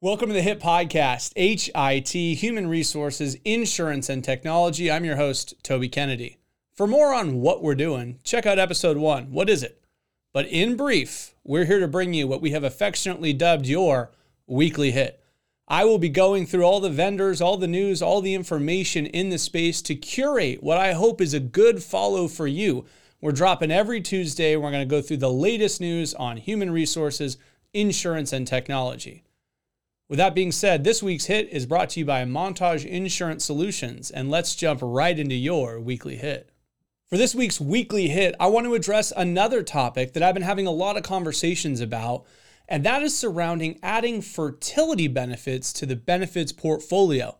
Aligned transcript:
Welcome 0.00 0.28
to 0.28 0.32
the 0.32 0.42
HIT 0.42 0.60
Podcast, 0.60 1.32
HIT, 1.34 2.38
Human 2.38 2.68
Resources, 2.68 3.36
Insurance, 3.44 4.08
and 4.08 4.22
Technology. 4.22 4.92
I'm 4.92 5.04
your 5.04 5.16
host, 5.16 5.54
Toby 5.64 5.88
Kennedy. 5.88 6.38
For 6.72 6.86
more 6.86 7.12
on 7.12 7.40
what 7.40 7.64
we're 7.64 7.74
doing, 7.74 8.20
check 8.22 8.46
out 8.46 8.60
episode 8.60 8.96
one. 8.96 9.32
What 9.32 9.50
is 9.50 9.64
it? 9.64 9.82
But 10.32 10.46
in 10.46 10.76
brief, 10.76 11.34
we're 11.42 11.64
here 11.64 11.80
to 11.80 11.88
bring 11.88 12.14
you 12.14 12.28
what 12.28 12.40
we 12.40 12.52
have 12.52 12.62
affectionately 12.62 13.32
dubbed 13.32 13.66
your 13.66 14.12
weekly 14.46 14.92
hit. 14.92 15.20
I 15.66 15.84
will 15.84 15.98
be 15.98 16.10
going 16.10 16.46
through 16.46 16.62
all 16.62 16.78
the 16.78 16.90
vendors, 16.90 17.40
all 17.40 17.56
the 17.56 17.66
news, 17.66 18.00
all 18.00 18.20
the 18.20 18.34
information 18.34 19.04
in 19.04 19.30
the 19.30 19.36
space 19.38 19.82
to 19.82 19.96
curate 19.96 20.62
what 20.62 20.78
I 20.78 20.92
hope 20.92 21.20
is 21.20 21.34
a 21.34 21.40
good 21.40 21.82
follow 21.82 22.28
for 22.28 22.46
you. 22.46 22.84
We're 23.20 23.32
dropping 23.32 23.72
every 23.72 24.00
Tuesday. 24.00 24.54
We're 24.54 24.70
going 24.70 24.88
to 24.88 24.96
go 24.96 25.02
through 25.02 25.16
the 25.16 25.32
latest 25.32 25.80
news 25.80 26.14
on 26.14 26.36
human 26.36 26.70
resources, 26.70 27.36
insurance, 27.74 28.32
and 28.32 28.46
technology. 28.46 29.24
With 30.08 30.16
that 30.16 30.34
being 30.34 30.52
said, 30.52 30.84
this 30.84 31.02
week's 31.02 31.26
hit 31.26 31.50
is 31.50 31.66
brought 31.66 31.90
to 31.90 32.00
you 32.00 32.06
by 32.06 32.24
Montage 32.24 32.86
Insurance 32.86 33.44
Solutions, 33.44 34.10
and 34.10 34.30
let's 34.30 34.54
jump 34.54 34.80
right 34.82 35.18
into 35.18 35.34
your 35.34 35.78
weekly 35.78 36.16
hit. 36.16 36.48
For 37.10 37.18
this 37.18 37.34
week's 37.34 37.60
weekly 37.60 38.08
hit, 38.08 38.34
I 38.40 38.46
want 38.46 38.64
to 38.64 38.74
address 38.74 39.12
another 39.14 39.62
topic 39.62 40.14
that 40.14 40.22
I've 40.22 40.32
been 40.32 40.42
having 40.42 40.66
a 40.66 40.70
lot 40.70 40.96
of 40.96 41.02
conversations 41.02 41.82
about, 41.82 42.24
and 42.66 42.84
that 42.84 43.02
is 43.02 43.18
surrounding 43.18 43.78
adding 43.82 44.22
fertility 44.22 45.08
benefits 45.08 45.74
to 45.74 45.84
the 45.84 45.96
benefits 45.96 46.52
portfolio. 46.52 47.36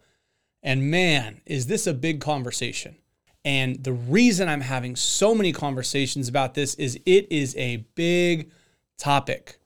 And 0.62 0.90
man, 0.90 1.40
is 1.46 1.68
this 1.68 1.86
a 1.86 1.94
big 1.94 2.20
conversation. 2.20 2.96
And 3.46 3.82
the 3.82 3.94
reason 3.94 4.46
I'm 4.46 4.60
having 4.60 4.94
so 4.94 5.34
many 5.34 5.52
conversations 5.52 6.28
about 6.28 6.52
this 6.52 6.74
is 6.74 7.00
it 7.06 7.32
is 7.32 7.56
a 7.56 7.86
big 7.94 8.50
topic 8.98 9.58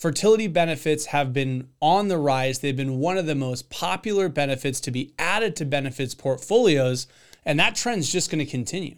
fertility 0.00 0.46
benefits 0.46 1.06
have 1.06 1.34
been 1.34 1.68
on 1.80 2.08
the 2.08 2.18
rise. 2.18 2.58
They've 2.58 2.76
been 2.76 2.98
one 2.98 3.18
of 3.18 3.26
the 3.26 3.34
most 3.34 3.68
popular 3.70 4.30
benefits 4.30 4.80
to 4.80 4.90
be 4.90 5.12
added 5.18 5.54
to 5.56 5.66
benefits 5.66 6.14
portfolios, 6.14 7.06
and 7.44 7.60
that 7.60 7.76
trend's 7.76 8.10
just 8.10 8.30
going 8.30 8.44
to 8.44 8.50
continue. 8.50 8.96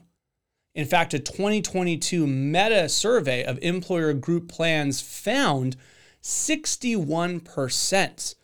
In 0.75 0.87
fact, 0.87 1.13
a 1.13 1.19
2022 1.19 2.27
meta 2.27 2.89
survey 2.89 3.45
of 3.45 3.59
employer 3.61 4.15
group 4.15 4.49
plans 4.49 5.03
found 5.03 5.77
61% 6.23 8.35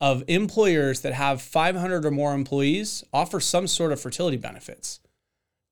of 0.00 0.24
employers 0.26 1.02
that 1.02 1.12
have 1.12 1.40
500 1.42 2.04
or 2.04 2.10
more 2.10 2.34
employees 2.34 3.04
offer 3.12 3.38
some 3.40 3.68
sort 3.68 3.92
of 3.92 4.00
fertility 4.00 4.36
benefits. 4.36 4.98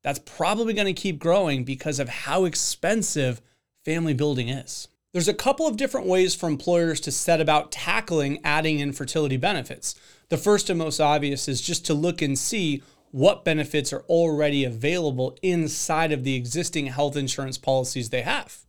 That's 0.02 0.20
probably 0.20 0.74
going 0.74 0.86
to 0.86 0.92
keep 0.92 1.18
growing 1.18 1.64
because 1.64 1.98
of 1.98 2.10
how 2.10 2.44
expensive 2.44 3.40
family 3.84 4.14
building 4.14 4.50
is. 4.50 4.86
There's 5.14 5.28
a 5.28 5.32
couple 5.32 5.68
of 5.68 5.76
different 5.76 6.08
ways 6.08 6.34
for 6.34 6.48
employers 6.48 6.98
to 7.02 7.12
set 7.12 7.40
about 7.40 7.70
tackling 7.70 8.40
adding 8.42 8.80
in 8.80 8.92
fertility 8.92 9.36
benefits. 9.36 9.94
The 10.28 10.36
first 10.36 10.68
and 10.68 10.76
most 10.76 10.98
obvious 10.98 11.46
is 11.46 11.60
just 11.60 11.86
to 11.86 11.94
look 11.94 12.20
and 12.20 12.36
see 12.36 12.82
what 13.12 13.44
benefits 13.44 13.92
are 13.92 14.02
already 14.08 14.64
available 14.64 15.38
inside 15.40 16.10
of 16.10 16.24
the 16.24 16.34
existing 16.34 16.86
health 16.86 17.16
insurance 17.16 17.58
policies 17.58 18.10
they 18.10 18.22
have. 18.22 18.64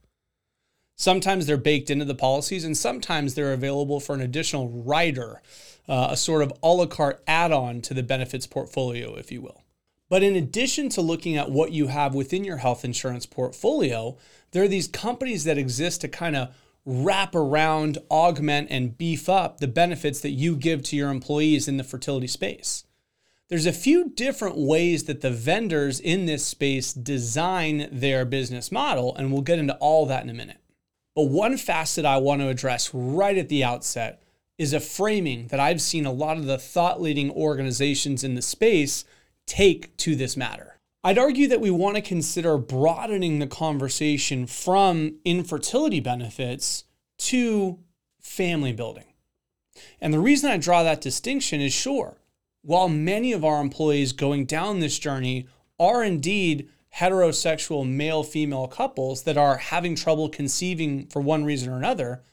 Sometimes 0.96 1.48
they're 1.48 1.58
baked 1.58 1.90
into 1.90 2.06
the 2.06 2.14
policies, 2.14 2.64
and 2.64 2.78
sometimes 2.78 3.34
they're 3.34 3.52
available 3.52 4.00
for 4.00 4.14
an 4.14 4.22
additional 4.22 4.70
rider, 4.70 5.42
uh, 5.90 6.10
a 6.12 6.16
sort 6.16 6.44
of 6.44 6.54
a 6.62 6.68
la 6.68 6.86
carte 6.86 7.24
add 7.26 7.52
on 7.52 7.82
to 7.82 7.96
the 7.96 8.04
benefits 8.04 8.46
portfolio, 8.46 9.16
if 9.16 9.32
you 9.32 9.42
will. 9.42 9.65
But 10.10 10.24
in 10.24 10.36
addition 10.36 10.90
to 10.90 11.02
looking 11.02 11.36
at 11.36 11.50
what 11.50 11.72
you 11.72 11.88
have 11.88 12.14
within 12.14 12.44
your 12.44 12.58
health 12.58 12.86
insurance 12.86 13.26
portfolio, 13.26 14.18
there 14.52 14.64
are 14.64 14.68
these 14.68 14.88
companies 14.88 15.44
that 15.46 15.58
exist 15.58 16.02
to 16.02 16.08
kind 16.08 16.36
of 16.36 16.56
wrap 16.86 17.34
around, 17.34 17.98
augment, 18.12 18.68
and 18.70 18.98
beef 18.98 19.28
up 19.28 19.60
the 19.60 19.68
benefits 19.68 20.20
that 20.22 20.30
you 20.30 20.56
give 20.56 20.84
to 20.84 20.96
your 20.96 21.10
employees 21.10 21.68
in 21.68 21.78
the 21.78 21.84
fertility 21.84 22.28
space. 22.28 22.84
There's 23.48 23.66
a 23.66 23.74
few 23.74 24.10
different 24.10 24.58
ways 24.58 25.04
that 25.06 25.22
the 25.22 25.32
vendors 25.32 26.00
in 26.00 26.26
this 26.26 26.46
space 26.46 26.94
design 26.94 27.88
their 27.92 28.26
business 28.26 28.72
model, 28.72 29.16
and 29.16 29.32
we'll 29.32 29.42
get 29.42 29.60
into 29.60 29.76
all 29.78 30.06
that 30.06 30.24
in 30.24 30.30
a 30.30 30.34
minute. 30.34 30.62
But 31.16 31.30
one 31.30 31.58
facet 31.58 32.06
I 32.06 32.18
want 32.18 32.42
to 32.42 32.50
address 32.50 32.94
right 32.94 33.38
at 33.38 33.50
the 33.50 33.64
outset 33.64 34.22
is 34.58 34.74
a 34.74 34.80
framing 34.80 35.48
that 35.48 35.60
I've 35.60 35.82
seen 35.82 36.06
a 36.06 36.12
lot 36.12 36.38
of 36.38 36.46
the 36.46 36.58
thought 36.58 37.02
leading 37.02 37.32
organizations 37.32 38.24
in 38.24 38.36
the 38.36 38.42
space 38.42 39.06
take 39.46 39.96
to 39.98 40.16
this 40.16 40.36
matter. 40.36 40.80
I'd 41.04 41.18
argue 41.20 41.48
that 41.50 41.62
we 41.62 41.70
want 41.70 41.96
to 41.96 42.02
consider 42.02 42.58
broadening 42.58 43.40
the 43.40 43.48
conversation 43.48 44.48
from 44.48 45.18
infertility 45.24 46.00
benefits 46.00 46.86
to 47.20 47.80
family 48.20 48.74
building. 48.74 49.06
And 50.02 50.14
the 50.14 50.20
reason 50.20 50.50
I 50.50 50.58
draw 50.58 50.84
that 50.84 51.02
distinction 51.02 51.62
is 51.62 51.74
sure, 51.74 52.18
while 52.64 52.90
many 52.90 53.34
of 53.34 53.46
our 53.46 53.62
employees 53.62 54.14
going 54.14 54.46
down 54.46 54.80
this 54.80 54.98
journey 54.98 55.48
are 55.80 56.04
indeed 56.04 56.70
heterosexual 56.96 57.88
male 57.88 58.24
female 58.24 58.68
couples 58.68 59.24
that 59.24 59.38
are 59.38 59.58
having 59.58 59.96
trouble 59.96 60.30
conceiving 60.30 61.06
for 61.08 61.22
one 61.22 61.44
reason 61.44 61.72
or 61.72 61.78
another, 61.78 62.24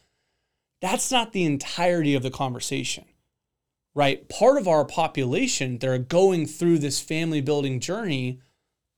that's 0.80 1.10
not 1.10 1.32
the 1.32 1.44
entirety 1.44 2.14
of 2.14 2.22
the 2.22 2.30
conversation, 2.30 3.04
right? 3.94 4.28
Part 4.28 4.58
of 4.58 4.66
our 4.66 4.84
population 4.84 5.78
that 5.78 5.88
are 5.88 5.98
going 5.98 6.46
through 6.46 6.78
this 6.78 7.00
family 7.00 7.40
building 7.40 7.80
journey 7.80 8.40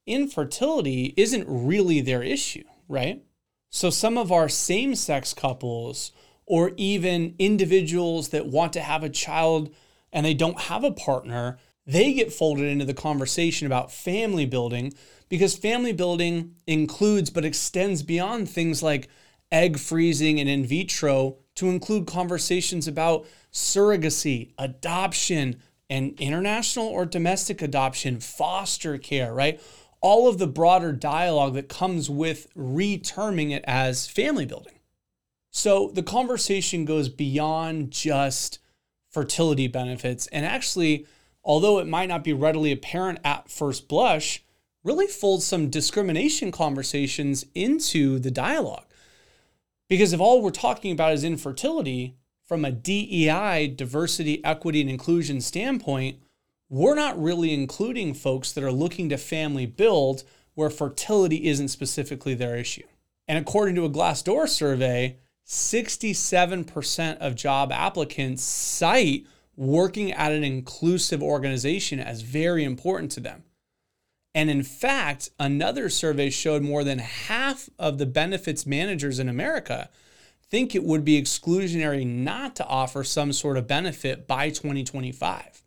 infertility 0.07 1.15
isn't 1.17 1.47
really 1.49 2.01
their 2.01 2.23
issue, 2.23 2.65
right? 2.89 3.23
So 3.71 3.91
some 3.91 4.19
of 4.19 4.31
our 4.31 4.49
same 4.49 4.95
sex 4.95 5.35
couples 5.35 6.13
or 6.47 6.73
even 6.77 7.35
individuals 7.39 8.29
that 8.29 8.47
want 8.47 8.73
to 8.75 8.81
have 8.81 9.03
a 9.03 9.09
child 9.09 9.75
and 10.13 10.25
they 10.25 10.35
don't 10.35 10.61
have 10.61 10.85
a 10.85 10.93
partner, 10.93 11.59
they 11.87 12.13
get 12.13 12.33
folded 12.33 12.67
into 12.67 12.85
the 12.85 12.95
conversation 12.95 13.67
about 13.67 13.91
family 13.91 14.47
building 14.47 14.93
because 15.29 15.57
family 15.57 15.93
building 15.93 16.55
includes 16.67 17.31
but 17.31 17.45
extends 17.45 18.03
beyond 18.03 18.49
things 18.49 18.83
like 18.83 19.09
egg 19.51 19.79
freezing 19.79 20.39
and 20.39 20.49
in 20.49 20.65
vitro 20.65 21.39
to 21.57 21.69
include 21.69 22.07
conversations 22.07 22.89
about 22.89 23.27
surrogacy, 23.53 24.51
adoption, 24.59 25.57
and 25.89 26.19
international 26.19 26.87
or 26.87 27.05
domestic 27.07 27.63
adoption, 27.63 28.19
foster 28.21 28.99
care, 28.99 29.33
right? 29.33 29.61
all 30.05 30.29
of 30.29 30.37
the 30.37 30.47
broader 30.47 30.93
dialogue 30.93 31.55
that 31.55 31.67
comes 31.67 32.11
with 32.11 32.47
reterming 32.55 33.53
it 33.53 33.65
as 33.67 34.07
family 34.07 34.45
building. 34.45 34.79
So 35.51 35.89
the 35.95 36.03
conversation 36.03 36.85
goes 36.85 37.09
beyond 37.09 37.91
just 37.91 38.59
fertility 39.11 39.67
benefits 39.67 40.27
and 40.27 40.45
actually, 40.45 41.07
although 41.43 41.79
it 41.79 41.87
might 41.87 42.11
not 42.11 42.23
be 42.23 42.35
readily 42.35 42.71
apparent 42.71 43.19
at 43.25 43.51
first 43.51 43.89
blush, 43.89 44.45
really 44.83 45.07
folds 45.07 45.47
some 45.47 45.71
discrimination 45.71 46.53
conversations 46.53 47.47
into 47.55 48.19
the 48.19 48.31
dialogue. 48.31 48.85
Because 49.89 50.13
if 50.13 50.21
all 50.21 50.43
we're 50.43 50.51
talking 50.51 50.93
about 50.93 51.13
is 51.13 51.25
infertility, 51.25 52.17
from 52.47 52.65
a 52.65 52.71
DEI, 52.71 53.75
diversity, 53.75 54.45
equity, 54.45 54.81
and 54.81 54.91
inclusion 54.91 55.41
standpoint, 55.41 56.19
we're 56.69 56.95
not 56.95 57.21
really 57.21 57.55
including 57.55 58.15
folks 58.15 58.53
that 58.53 58.65
are 58.65 58.73
looking 58.73 59.09
to 59.09 59.17
family 59.17 59.67
build 59.67 60.25
where 60.55 60.71
fertility 60.71 61.47
isn't 61.47 61.69
specifically 61.69 62.35
their 62.35 62.57
issue. 62.57 62.87
And 63.27 63.39
according 63.39 63.75
to 63.77 63.85
a 63.85 63.91
Glassdoor 63.91 64.49
survey, 64.49 65.19
67% 65.47 67.19
of 67.19 67.35
job 67.35 67.73
applicants 67.73 68.43
cite 68.43 69.27
working 69.57 70.13
at 70.13 70.33
an 70.33 70.45
inclusive 70.45 71.23
organization 71.23 72.01
as 72.01 72.23
very 72.23 72.65
important 72.65 73.13
to 73.13 73.21
them. 73.21 73.44
And 74.35 74.51
in 74.51 74.63
fact, 74.63 75.31
another 75.39 75.89
survey 75.89 76.31
showed 76.31 76.63
more 76.63 76.83
than 76.83 76.99
half 76.99 77.71
of 77.79 77.99
the 77.99 78.07
benefits 78.07 78.67
managers 78.67 79.19
in 79.19 79.29
America 79.29 79.89
think 80.51 80.75
it 80.75 80.85
would 80.85 81.05
be 81.05 81.21
exclusionary 81.21 82.07
not 82.07 82.57
to 82.57 82.67
offer 82.67 83.05
some 83.05 83.33
sort 83.33 83.57
of 83.57 83.67
benefit 83.67 84.27
by 84.27 84.51
2025. 84.51 85.63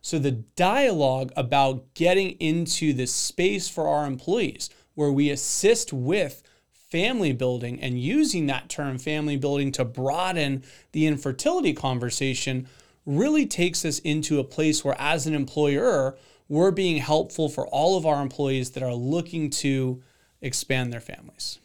So 0.00 0.18
the 0.18 0.30
dialogue 0.30 1.32
about 1.36 1.94
getting 1.94 2.32
into 2.32 2.92
the 2.92 3.06
space 3.06 3.68
for 3.68 3.88
our 3.88 4.06
employees 4.06 4.70
where 4.94 5.12
we 5.12 5.30
assist 5.30 5.92
with 5.92 6.42
family 6.70 7.32
building 7.32 7.80
and 7.80 8.00
using 8.00 8.46
that 8.46 8.68
term 8.68 8.98
family 8.98 9.36
building 9.36 9.72
to 9.72 9.84
broaden 9.84 10.62
the 10.92 11.06
infertility 11.06 11.72
conversation 11.72 12.68
really 13.04 13.46
takes 13.46 13.84
us 13.84 13.98
into 14.00 14.38
a 14.38 14.44
place 14.44 14.84
where 14.84 14.96
as 14.98 15.26
an 15.26 15.34
employer 15.34 16.16
we're 16.48 16.70
being 16.70 16.98
helpful 16.98 17.48
for 17.48 17.66
all 17.68 17.96
of 17.96 18.06
our 18.06 18.22
employees 18.22 18.70
that 18.72 18.82
are 18.82 18.94
looking 18.94 19.50
to 19.50 20.02
expand 20.40 20.92
their 20.92 21.00
families. 21.00 21.58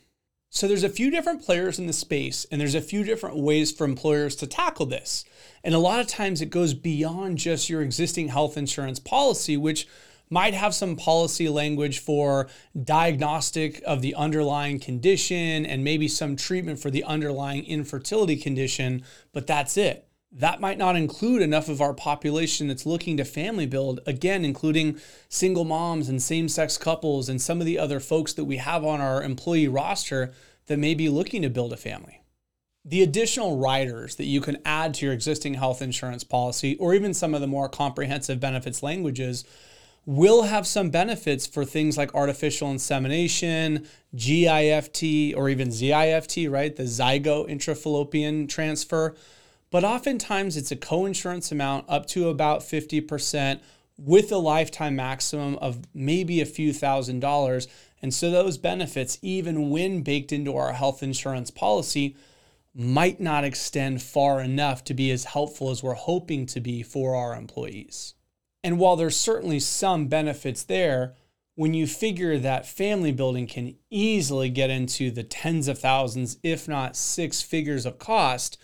So 0.53 0.67
there's 0.67 0.83
a 0.83 0.89
few 0.89 1.09
different 1.09 1.43
players 1.43 1.79
in 1.79 1.87
the 1.87 1.93
space, 1.93 2.45
and 2.51 2.59
there's 2.59 2.75
a 2.75 2.81
few 2.81 3.05
different 3.05 3.37
ways 3.37 3.71
for 3.71 3.85
employers 3.85 4.35
to 4.37 4.47
tackle 4.47 4.85
this. 4.85 5.23
And 5.63 5.73
a 5.73 5.79
lot 5.79 6.01
of 6.01 6.07
times 6.07 6.41
it 6.41 6.49
goes 6.49 6.73
beyond 6.73 7.37
just 7.37 7.69
your 7.69 7.81
existing 7.81 8.27
health 8.27 8.57
insurance 8.57 8.99
policy, 8.99 9.55
which 9.55 9.87
might 10.29 10.53
have 10.53 10.73
some 10.73 10.97
policy 10.97 11.47
language 11.47 11.99
for 11.99 12.49
diagnostic 12.83 13.81
of 13.85 14.01
the 14.01 14.15
underlying 14.15 14.79
condition 14.79 15.65
and 15.65 15.83
maybe 15.83 16.07
some 16.07 16.35
treatment 16.35 16.79
for 16.79 16.89
the 16.89 17.03
underlying 17.03 17.65
infertility 17.65 18.35
condition, 18.35 19.03
but 19.31 19.47
that's 19.47 19.77
it. 19.77 20.07
That 20.31 20.61
might 20.61 20.77
not 20.77 20.95
include 20.95 21.41
enough 21.41 21.67
of 21.67 21.81
our 21.81 21.93
population 21.93 22.67
that's 22.67 22.85
looking 22.85 23.17
to 23.17 23.25
family 23.25 23.65
build, 23.65 23.99
again, 24.05 24.45
including 24.45 24.97
single 25.27 25.65
moms 25.65 26.07
and 26.07 26.21
same 26.21 26.47
sex 26.47 26.77
couples 26.77 27.27
and 27.27 27.41
some 27.41 27.59
of 27.59 27.65
the 27.65 27.77
other 27.77 27.99
folks 27.99 28.31
that 28.33 28.45
we 28.45 28.57
have 28.57 28.85
on 28.85 29.01
our 29.01 29.21
employee 29.21 29.67
roster 29.67 30.31
that 30.67 30.79
may 30.79 30.93
be 30.93 31.09
looking 31.09 31.41
to 31.41 31.49
build 31.49 31.73
a 31.73 31.77
family. 31.77 32.21
The 32.85 33.03
additional 33.03 33.57
riders 33.57 34.15
that 34.15 34.25
you 34.25 34.39
can 34.39 34.57
add 34.65 34.93
to 34.95 35.05
your 35.05 35.13
existing 35.13 35.55
health 35.55 35.81
insurance 35.81 36.23
policy, 36.23 36.77
or 36.77 36.95
even 36.95 37.13
some 37.13 37.35
of 37.35 37.41
the 37.41 37.47
more 37.47 37.67
comprehensive 37.67 38.39
benefits 38.39 38.81
languages, 38.81 39.43
will 40.05 40.43
have 40.43 40.65
some 40.65 40.89
benefits 40.89 41.45
for 41.45 41.63
things 41.63 41.97
like 41.97 42.15
artificial 42.15 42.71
insemination, 42.71 43.85
GIFT, 44.15 45.35
or 45.35 45.49
even 45.49 45.69
ZIFT, 45.69 46.49
right? 46.49 46.75
The 46.75 46.83
zygote 46.83 47.49
intrafallopian 47.51 48.49
transfer 48.49 49.15
but 49.71 49.83
oftentimes 49.83 50.57
it's 50.57 50.71
a 50.71 50.75
coinsurance 50.75 51.51
amount 51.51 51.85
up 51.87 52.05
to 52.07 52.29
about 52.29 52.59
50% 52.59 53.61
with 53.97 54.31
a 54.31 54.37
lifetime 54.37 54.95
maximum 54.95 55.55
of 55.55 55.79
maybe 55.93 56.41
a 56.41 56.45
few 56.45 56.73
thousand 56.73 57.21
dollars. 57.21 57.67
And 58.01 58.13
so 58.13 58.29
those 58.29 58.57
benefits, 58.57 59.17
even 59.21 59.69
when 59.69 60.01
baked 60.01 60.31
into 60.31 60.55
our 60.57 60.73
health 60.73 61.01
insurance 61.01 61.51
policy, 61.51 62.15
might 62.73 63.19
not 63.19 63.43
extend 63.43 64.01
far 64.01 64.41
enough 64.41 64.83
to 64.85 64.93
be 64.93 65.11
as 65.11 65.25
helpful 65.25 65.69
as 65.69 65.83
we're 65.83 65.93
hoping 65.93 66.45
to 66.47 66.59
be 66.59 66.83
for 66.83 67.15
our 67.15 67.35
employees. 67.35 68.13
And 68.63 68.79
while 68.79 68.95
there's 68.95 69.17
certainly 69.17 69.59
some 69.59 70.07
benefits 70.07 70.63
there, 70.63 71.15
when 71.55 71.73
you 71.73 71.85
figure 71.85 72.37
that 72.37 72.65
family 72.65 73.11
building 73.11 73.45
can 73.45 73.75
easily 73.89 74.49
get 74.49 74.69
into 74.69 75.11
the 75.11 75.23
tens 75.23 75.67
of 75.67 75.79
thousands, 75.79 76.37
if 76.43 76.67
not 76.67 76.95
six 76.95 77.41
figures 77.41 77.85
of 77.85 77.99
cost, 77.99 78.57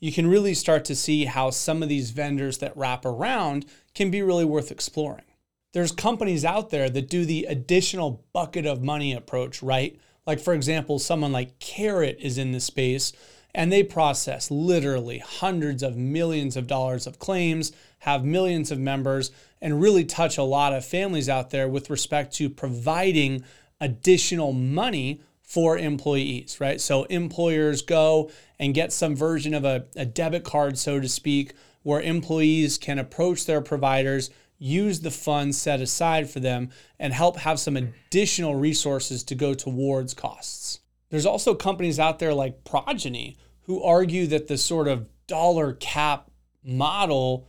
you 0.00 0.12
can 0.12 0.26
really 0.26 0.54
start 0.54 0.84
to 0.86 0.94
see 0.94 1.24
how 1.24 1.50
some 1.50 1.82
of 1.82 1.88
these 1.88 2.10
vendors 2.10 2.58
that 2.58 2.76
wrap 2.76 3.04
around 3.04 3.66
can 3.94 4.10
be 4.10 4.22
really 4.22 4.44
worth 4.44 4.70
exploring. 4.70 5.24
There's 5.72 5.92
companies 5.92 6.44
out 6.44 6.70
there 6.70 6.88
that 6.88 7.10
do 7.10 7.24
the 7.24 7.44
additional 7.44 8.24
bucket 8.32 8.64
of 8.66 8.82
money 8.82 9.12
approach, 9.12 9.62
right? 9.62 9.98
Like, 10.26 10.40
for 10.40 10.54
example, 10.54 10.98
someone 10.98 11.32
like 11.32 11.58
Carrot 11.58 12.18
is 12.20 12.38
in 12.38 12.52
this 12.52 12.64
space 12.64 13.12
and 13.54 13.72
they 13.72 13.82
process 13.82 14.50
literally 14.50 15.18
hundreds 15.18 15.82
of 15.82 15.96
millions 15.96 16.56
of 16.56 16.66
dollars 16.66 17.06
of 17.06 17.18
claims, 17.18 17.72
have 18.00 18.24
millions 18.24 18.70
of 18.70 18.78
members, 18.78 19.30
and 19.60 19.80
really 19.80 20.04
touch 20.04 20.38
a 20.38 20.42
lot 20.42 20.72
of 20.72 20.84
families 20.84 21.28
out 21.28 21.50
there 21.50 21.68
with 21.68 21.90
respect 21.90 22.32
to 22.34 22.48
providing 22.48 23.42
additional 23.80 24.52
money 24.52 25.20
for 25.48 25.78
employees, 25.78 26.60
right? 26.60 26.78
So 26.78 27.04
employers 27.04 27.80
go 27.80 28.30
and 28.58 28.74
get 28.74 28.92
some 28.92 29.16
version 29.16 29.54
of 29.54 29.64
a, 29.64 29.86
a 29.96 30.04
debit 30.04 30.44
card, 30.44 30.76
so 30.76 31.00
to 31.00 31.08
speak, 31.08 31.54
where 31.82 32.02
employees 32.02 32.76
can 32.76 32.98
approach 32.98 33.46
their 33.46 33.62
providers, 33.62 34.28
use 34.58 35.00
the 35.00 35.10
funds 35.10 35.56
set 35.56 35.80
aside 35.80 36.28
for 36.28 36.38
them, 36.38 36.68
and 36.98 37.14
help 37.14 37.38
have 37.38 37.58
some 37.58 37.78
additional 37.78 38.56
resources 38.56 39.24
to 39.24 39.34
go 39.34 39.54
towards 39.54 40.12
costs. 40.12 40.80
There's 41.08 41.24
also 41.24 41.54
companies 41.54 41.98
out 41.98 42.18
there 42.18 42.34
like 42.34 42.64
Progyny 42.64 43.38
who 43.62 43.82
argue 43.82 44.26
that 44.26 44.48
the 44.48 44.58
sort 44.58 44.86
of 44.86 45.06
dollar 45.26 45.72
cap 45.72 46.30
model 46.62 47.48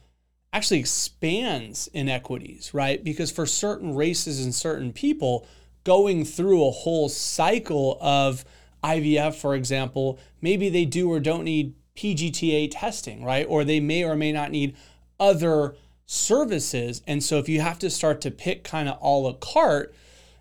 actually 0.53 0.79
expands 0.79 1.87
inequities, 1.93 2.73
right? 2.73 3.03
Because 3.03 3.29
for 3.29 3.45
certain 3.45 3.93
races 3.93 4.41
and 4.41 4.55
certain 4.55 4.93
people, 4.93 5.45
going 5.83 6.25
through 6.25 6.65
a 6.65 6.71
whole 6.71 7.09
cycle 7.09 7.97
of 8.01 8.45
IVF, 8.83 9.35
for 9.35 9.55
example, 9.55 10.19
maybe 10.41 10.69
they 10.69 10.85
do 10.85 11.11
or 11.11 11.19
don't 11.19 11.43
need 11.43 11.73
PGTA 11.95 12.69
testing, 12.71 13.23
right? 13.23 13.45
Or 13.47 13.63
they 13.63 13.79
may 13.79 14.03
or 14.03 14.15
may 14.15 14.31
not 14.31 14.51
need 14.51 14.75
other 15.19 15.75
services. 16.05 17.01
And 17.05 17.23
so 17.23 17.37
if 17.37 17.49
you 17.49 17.61
have 17.61 17.79
to 17.79 17.89
start 17.89 18.21
to 18.21 18.31
pick 18.31 18.63
kind 18.63 18.89
of 18.89 18.97
all 18.99 19.27
a 19.27 19.27
la 19.27 19.33
carte, 19.33 19.93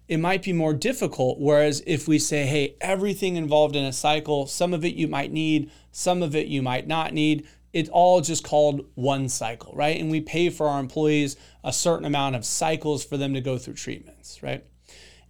it 0.06 0.18
might 0.18 0.42
be 0.42 0.52
more 0.52 0.72
difficult. 0.72 1.38
Whereas 1.38 1.82
if 1.86 2.08
we 2.08 2.18
say, 2.18 2.46
hey, 2.46 2.76
everything 2.80 3.36
involved 3.36 3.76
in 3.76 3.84
a 3.84 3.92
cycle, 3.92 4.46
some 4.46 4.72
of 4.72 4.84
it 4.84 4.94
you 4.94 5.08
might 5.08 5.32
need, 5.32 5.70
some 5.90 6.22
of 6.22 6.34
it 6.34 6.46
you 6.46 6.62
might 6.62 6.86
not 6.86 7.12
need, 7.12 7.46
it's 7.72 7.90
all 7.90 8.20
just 8.20 8.44
called 8.44 8.86
one 8.94 9.28
cycle, 9.28 9.74
right? 9.74 10.00
And 10.00 10.10
we 10.10 10.20
pay 10.20 10.48
for 10.48 10.68
our 10.68 10.80
employees 10.80 11.36
a 11.62 11.72
certain 11.72 12.06
amount 12.06 12.36
of 12.36 12.44
cycles 12.44 13.04
for 13.04 13.16
them 13.16 13.34
to 13.34 13.40
go 13.40 13.58
through 13.58 13.74
treatments, 13.74 14.42
right? 14.42 14.64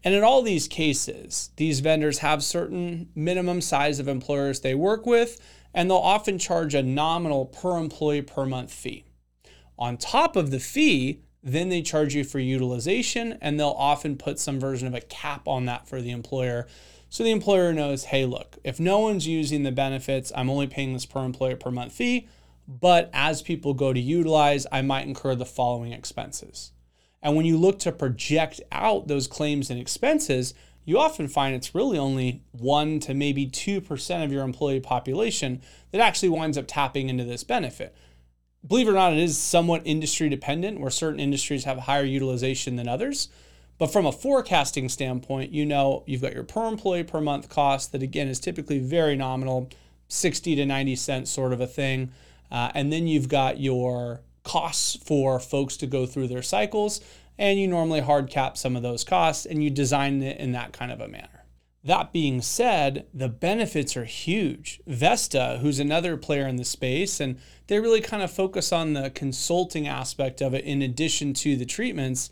And 0.05 0.15
in 0.15 0.23
all 0.23 0.43
these 0.43 0.69
cases, 0.69 1.51
these 1.57 1.81
vendors 1.81 2.19
have 2.19 2.43
certain 2.43 3.09
minimum 3.15 3.61
size 3.61 3.99
of 3.99 4.09
employers 4.09 4.61
they 4.61 4.75
work 4.75 5.07
with, 5.07 5.41
and 5.75 5.91
they'll 5.91 5.97
often 5.97 6.39
charge 6.39 6.75
a 6.75 6.83
nominal 6.83 7.47
per 7.47 7.77
employee 7.77 8.23
per 8.23 8.47
month 8.47 8.73
fee. 8.73 9.05
On 9.79 9.97
top 9.97 10.37
of 10.37 10.51
the 10.51 10.61
fee, 10.61 11.23
then 11.43 11.69
they 11.69 11.83
charge 11.83 12.15
you 12.15 12.25
for 12.25 12.39
utilization, 12.39 13.39
and 13.41 13.59
they'll 13.59 13.69
often 13.79 14.17
put 14.17 14.39
some 14.39 14.59
version 14.59 14.89
of 14.89 14.95
a 14.95 15.01
cap 15.01 15.47
on 15.47 15.67
that 15.67 15.89
for 15.89 16.01
the 16.01 16.11
employer. 16.11 16.67
So 17.11 17.25
the 17.25 17.31
employer 17.31 17.73
knows, 17.73 18.05
hey, 18.05 18.25
look, 18.25 18.59
if 18.65 18.79
no 18.79 18.99
one's 18.99 19.27
using 19.27 19.63
the 19.63 19.73
benefits, 19.73 20.33
I'm 20.35 20.51
only 20.51 20.67
paying 20.67 20.93
this 20.93 21.07
per 21.07 21.25
employee 21.25 21.57
per 21.57 21.71
month 21.71 21.93
fee. 21.93 22.29
But 22.67 23.09
as 23.15 23.41
people 23.41 23.73
go 23.73 23.93
to 23.93 24.01
utilize, 24.01 24.67
I 24.71 24.83
might 24.83 25.07
incur 25.07 25.35
the 25.35 25.47
following 25.47 25.93
expenses. 25.93 26.73
And 27.23 27.37
when 27.37 27.47
you 27.47 27.59
look 27.59 27.79
to 27.81 27.93
project 27.93 28.61
out 28.71 29.09
those 29.09 29.27
claims 29.27 29.71
and 29.71 29.81
expenses, 29.81 30.55
you 30.85 30.99
often 30.99 31.29
find 31.29 31.55
it's 31.55 31.75
really 31.75 31.99
only 31.99 32.43
1 32.53 33.01
to 33.01 33.15
maybe 33.15 33.47
2% 33.47 34.25
of 34.25 34.33
your 34.33 34.43
employee 34.43 34.81
population 34.81 35.61
that 35.91 36.01
actually 36.01 36.31
winds 36.31 36.57
up 36.57 36.65
tapping 36.67 37.09
into 37.09 37.25
this 37.25 37.45
benefit. 37.45 37.95
Believe 38.67 38.89
it 38.89 38.93
or 38.93 38.95
not, 38.95 39.13
it 39.13 39.19
is 39.19 39.37
somewhat 39.37 39.83
industry 39.85 40.29
dependent, 40.29 40.81
where 40.81 40.91
certain 40.91 41.21
industries 41.21 41.65
have 41.65 41.81
higher 41.81 42.05
utilization 42.05 42.77
than 42.77 42.89
others. 42.89 43.29
But 43.79 43.93
from 43.93 44.07
a 44.07 44.13
forecasting 44.13 44.89
standpoint, 44.89 45.53
you 45.53 45.65
know 45.65 46.03
you've 46.07 46.23
got 46.23 46.35
your 46.35 46.43
per 46.43 46.67
employee 46.67 47.05
per 47.05 47.21
month 47.21 47.49
cost 47.49 47.93
that, 47.93 48.03
again, 48.03 48.29
is 48.29 48.41
typically 48.41 48.79
very 48.79 49.15
nominal, 49.15 49.71
60 50.09 50.57
to 50.57 50.67
90 50.67 50.97
cents 50.97 51.31
sort 51.31 51.53
of 51.53 51.61
a 51.61 51.67
thing. 51.67 52.11
Uh, 52.51 52.71
and 52.75 52.93
then 52.93 53.07
you've 53.07 53.29
got 53.29 53.61
your 53.61 54.23
costs 54.49 54.97
for 54.97 55.39
folks 55.39 55.77
to 55.77 55.87
go 55.87 56.07
through 56.07 56.27
their 56.27 56.43
cycles, 56.43 57.03
and 57.37 57.61
you 57.61 57.69
normally 57.69 58.01
hard 58.01 58.31
cap 58.31 58.57
some 58.57 58.77
of 58.77 58.83
those 58.83 59.05
costs 59.05 59.45
and 59.45 59.63
you 59.63 59.69
design 59.69 60.23
it 60.23 60.39
in 60.39 60.53
that 60.53 60.73
kind 60.73 60.91
of 60.91 61.01
a 61.01 61.07
manner. 61.07 61.45
That 61.85 62.13
being 62.13 62.41
said, 62.41 63.07
the 63.13 63.29
benefits 63.29 63.95
are 63.95 64.07
huge. 64.07 64.81
Vesta, 64.87 65.59
who's 65.61 65.79
another 65.79 66.17
player 66.17 66.47
in 66.47 66.57
the 66.57 66.65
space, 66.65 67.21
and 67.21 67.39
they 67.67 67.79
really 67.79 68.01
kind 68.01 68.23
of 68.23 68.31
focus 68.31 68.73
on 68.73 68.95
the 68.95 69.11
consulting 69.11 69.87
aspect 69.87 70.41
of 70.41 70.55
it 70.55 70.65
in 70.65 70.81
addition 70.81 71.35
to 71.35 71.55
the 71.55 71.67
treatments. 71.67 72.31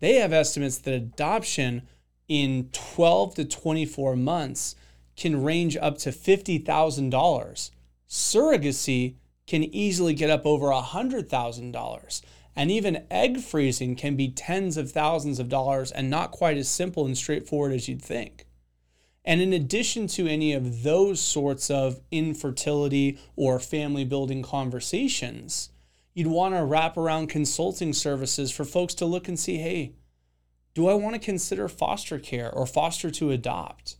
They 0.00 0.14
have 0.14 0.32
estimates 0.32 0.78
that 0.78 0.94
adoption 0.94 1.82
in 2.28 2.70
12 2.72 3.34
to 3.36 3.44
24 3.44 4.16
months 4.16 4.74
can 5.16 5.42
range 5.42 5.76
up 5.76 5.98
to 5.98 6.10
$50,000. 6.10 7.70
Surrogacy 8.08 9.14
can 9.48 9.64
easily 9.74 10.12
get 10.12 10.30
up 10.30 10.44
over 10.44 10.66
$100,000. 10.66 12.22
And 12.54 12.70
even 12.70 13.06
egg 13.10 13.40
freezing 13.40 13.96
can 13.96 14.14
be 14.14 14.28
tens 14.28 14.76
of 14.76 14.92
thousands 14.92 15.38
of 15.38 15.48
dollars 15.48 15.90
and 15.90 16.10
not 16.10 16.32
quite 16.32 16.58
as 16.58 16.68
simple 16.68 17.06
and 17.06 17.16
straightforward 17.16 17.72
as 17.72 17.88
you'd 17.88 18.02
think. 18.02 18.46
And 19.24 19.40
in 19.40 19.52
addition 19.52 20.06
to 20.08 20.26
any 20.26 20.52
of 20.52 20.82
those 20.82 21.20
sorts 21.20 21.70
of 21.70 22.00
infertility 22.10 23.18
or 23.36 23.58
family 23.58 24.04
building 24.04 24.42
conversations, 24.42 25.70
you'd 26.14 26.26
want 26.26 26.54
to 26.54 26.64
wrap 26.64 26.96
around 26.96 27.28
consulting 27.28 27.92
services 27.92 28.50
for 28.50 28.64
folks 28.64 28.94
to 28.94 29.06
look 29.06 29.28
and 29.28 29.38
see 29.38 29.58
hey, 29.58 29.92
do 30.74 30.88
I 30.88 30.94
want 30.94 31.14
to 31.14 31.20
consider 31.20 31.68
foster 31.68 32.18
care 32.18 32.52
or 32.52 32.66
foster 32.66 33.10
to 33.12 33.30
adopt? 33.30 33.96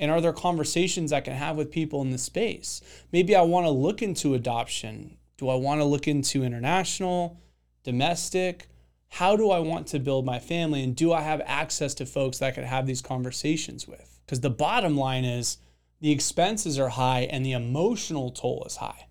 And 0.00 0.10
are 0.10 0.22
there 0.22 0.32
conversations 0.32 1.12
I 1.12 1.20
can 1.20 1.34
have 1.34 1.56
with 1.56 1.70
people 1.70 2.00
in 2.00 2.10
the 2.10 2.18
space? 2.18 2.80
Maybe 3.12 3.36
I 3.36 3.42
want 3.42 3.66
to 3.66 3.70
look 3.70 4.00
into 4.00 4.34
adoption. 4.34 5.18
Do 5.36 5.50
I 5.50 5.56
want 5.56 5.82
to 5.82 5.84
look 5.84 6.08
into 6.08 6.42
international, 6.42 7.38
domestic? 7.84 8.66
How 9.08 9.36
do 9.36 9.50
I 9.50 9.58
want 9.58 9.86
to 9.88 9.98
build 9.98 10.24
my 10.24 10.38
family? 10.38 10.82
And 10.82 10.96
do 10.96 11.12
I 11.12 11.20
have 11.20 11.42
access 11.44 11.92
to 11.94 12.06
folks 12.06 12.38
that 12.38 12.46
I 12.46 12.50
could 12.52 12.64
have 12.64 12.86
these 12.86 13.02
conversations 13.02 13.86
with? 13.86 14.20
Because 14.24 14.40
the 14.40 14.48
bottom 14.48 14.96
line 14.96 15.26
is 15.26 15.58
the 16.00 16.12
expenses 16.12 16.78
are 16.78 16.88
high 16.88 17.22
and 17.30 17.44
the 17.44 17.52
emotional 17.52 18.30
toll 18.30 18.64
is 18.66 18.76
high. 18.76 19.06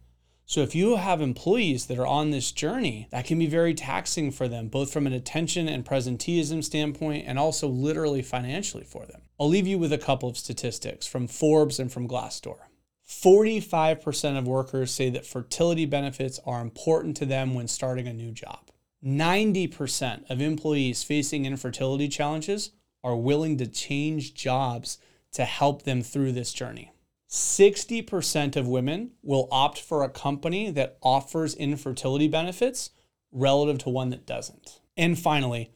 So 0.50 0.62
if 0.62 0.74
you 0.74 0.96
have 0.96 1.22
employees 1.22 1.86
that 1.86 2.00
are 2.00 2.08
on 2.08 2.32
this 2.32 2.51
journey, 2.51 3.08
that 3.12 3.25
can 3.25 3.38
be 3.38 3.46
very 3.46 3.75
taxing 3.75 4.32
for 4.32 4.48
them, 4.48 4.68
both 4.68 4.91
from 4.91 5.06
an 5.06 5.13
attention 5.13 5.70
and 5.70 5.86
presenteeism 5.86 6.63
standpoint, 6.63 7.25
and 7.27 7.38
also 7.38 7.68
literally 7.68 8.24
financially 8.24 8.84
for 8.84 9.06
them. 9.06 9.22
I'll 9.39 9.48
leave 9.48 9.68
you 9.68 9.77
with 9.77 9.94
a 9.94 10.00
couple 10.00 10.27
of 10.27 10.39
statistics 10.39 11.06
from 11.06 11.27
Forbes 11.27 11.79
and 11.79 11.91
from 11.91 12.08
Glassdoor. 12.08 12.62
45% 13.08 14.39
of 14.39 14.48
workers 14.48 14.89
say 14.89 15.12
that 15.12 15.27
fertility 15.27 15.86
benefits 15.86 16.39
are 16.48 16.62
important 16.62 17.15
to 17.18 17.27
them 17.27 17.53
when 17.53 17.68
starting 17.68 18.08
a 18.08 18.13
new 18.13 18.32
job. 18.32 18.72
90% 19.06 20.32
of 20.32 20.41
employees 20.41 21.03
facing 21.03 21.46
infertility 21.46 22.08
challenges 22.08 22.72
are 23.03 23.15
willing 23.15 23.60
to 23.60 23.68
change 23.68 24.34
jobs 24.34 24.98
to 25.34 25.46
help 25.46 25.84
them 25.84 26.01
through 26.01 26.32
this 26.32 26.51
journey. 26.53 26.91
60% 27.29 28.55
of 28.55 28.67
women 28.67 29.12
will 29.21 29.48
opt 29.51 29.79
for 29.79 30.03
a 30.03 30.09
company 30.09 30.71
that 30.71 30.98
offers 31.01 31.53
infertility 31.53 32.27
benefits 32.27 32.89
relative 33.31 33.77
to 33.79 33.89
one 33.89 34.09
that 34.09 34.25
doesn't. 34.25 34.79
And 34.98 35.17
finally, 35.17 35.71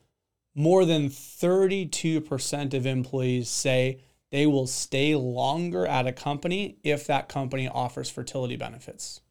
more 0.55 0.83
than 0.83 1.09
32% 1.09 2.73
of 2.73 2.85
employees 2.85 3.49
say 3.49 4.01
they 4.31 4.47
will 4.47 4.65
stay 4.65 5.15
longer 5.15 5.85
at 5.85 6.07
a 6.07 6.11
company 6.11 6.79
if 6.83 7.05
that 7.05 7.29
company 7.29 7.67
offers 7.67 8.09
fertility 8.09 8.55
benefits. 8.55 9.21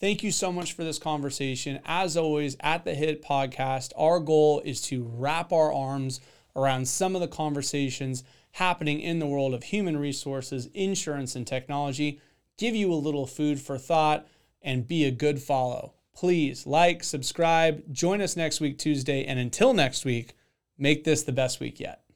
Thank 0.00 0.22
you 0.22 0.32
so 0.32 0.52
much 0.52 0.72
for 0.72 0.82
this 0.84 0.98
conversation. 0.98 1.80
As 1.84 2.16
always, 2.16 2.56
at 2.60 2.84
the 2.84 2.94
HIT 2.94 3.22
podcast, 3.22 3.92
our 3.96 4.18
goal 4.18 4.60
is 4.64 4.80
to 4.82 5.04
wrap 5.04 5.52
our 5.52 5.72
arms 5.72 6.20
around 6.56 6.88
some 6.88 7.14
of 7.14 7.20
the 7.20 7.28
conversations 7.28 8.24
happening 8.52 9.00
in 9.00 9.18
the 9.18 9.26
world 9.26 9.54
of 9.54 9.64
human 9.64 9.96
resources, 9.96 10.68
insurance, 10.74 11.36
and 11.36 11.46
technology, 11.46 12.20
give 12.56 12.74
you 12.74 12.92
a 12.92 12.94
little 12.94 13.26
food 13.26 13.60
for 13.60 13.78
thought, 13.78 14.26
and 14.62 14.88
be 14.88 15.04
a 15.04 15.10
good 15.10 15.40
follow. 15.40 15.94
Please 16.14 16.66
like, 16.66 17.04
subscribe, 17.04 17.82
join 17.92 18.20
us 18.20 18.36
next 18.36 18.60
week, 18.60 18.78
Tuesday, 18.78 19.24
and 19.24 19.38
until 19.38 19.72
next 19.72 20.04
week, 20.04 20.34
make 20.76 21.04
this 21.04 21.22
the 21.22 21.32
best 21.32 21.60
week 21.60 21.78
yet. 21.78 22.07